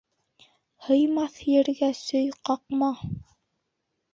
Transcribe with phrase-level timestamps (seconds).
[0.85, 2.91] Һыймаҫ ергә сөй ҡаҡма.